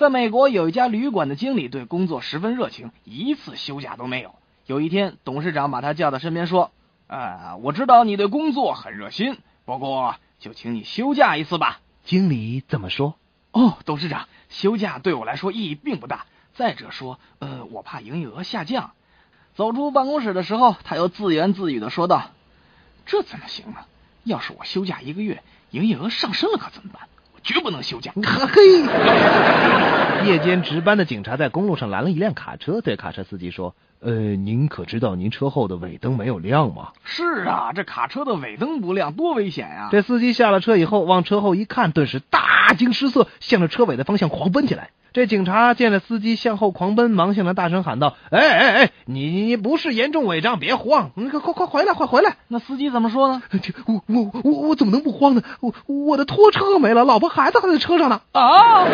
[0.00, 4.34] 在美国有一家旅馆的经理对工作十分热情，一次休假都没有。
[4.64, 6.70] 有一天，董事长把他叫到身边说
[7.06, 9.36] ：“啊，我知道你对工作很热心，
[9.66, 13.16] 不过就请你休假一次吧。”经理怎么说？
[13.52, 16.24] 哦，董事长，休假对我来说意义并不大。
[16.54, 18.92] 再者说，呃，我怕营业额下降。
[19.54, 22.30] 走出办公室的时候，他又自言自语的说道
[23.04, 23.80] ：“这怎么行呢？
[24.24, 25.42] 要是我休假一个月，
[25.72, 27.02] 营业额上升了可怎么办？
[27.50, 28.12] 我绝不能休假。”
[28.52, 28.62] 嘿。
[30.24, 42.20] 夜间值班的警察在公路上拦了一辆卡车，对卡车司机说：“呃，您可知道您车后的尾灯没有亮吗？”“是啊，这卡车的尾灯不亮，多危险呀！”这司机下了车以后，往车后一看，顿时
[42.70, 44.90] 大惊失色，向着车尾的方向狂奔起来。
[45.12, 53.42] 这警察见了司机向后狂奔，忙向他大声喊道：“哎哎哎，你你不是严重违章，别慌，你快快快回来，快回来！”那司机怎么说呢？
[53.86, 55.42] 我我我我怎么能不慌呢？
[55.58, 58.20] 我我的拖车没了，老婆孩子还在车上呢。
[58.30, 58.84] 啊！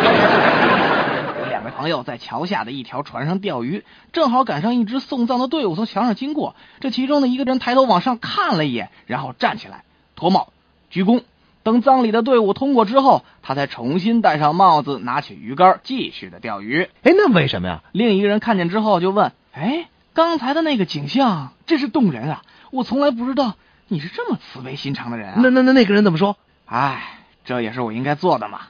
[1.51, 6.55] 两个朋友在桥下的一条船上钓鱼，正好赶上一支送葬的队伍从桥上经过。
[6.79, 9.83] 这其中的一个人抬头往上看了一眼，然后站起来
[10.15, 10.51] 脱帽
[10.89, 11.21] 鞠躬。
[11.67, 16.83] 等葬礼的队伍通过之后，他才重新戴上帽子，拿起鱼竿，继续的钓鱼。
[17.03, 17.81] 哎，那为什么呀？
[17.91, 22.41] 另一个人看见之后就问：“哎，刚才的那个景象真是动人啊！
[22.71, 23.55] 我从来不知道
[23.89, 26.37] 你是这么慈悲心肠的人啊。”那那那那个人怎么说？
[26.67, 27.03] 哎，
[27.43, 28.61] 这也是我应该做的嘛。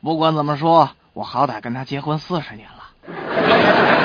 [0.00, 3.95] 不管怎么说，我好歹跟他结婚四十年了。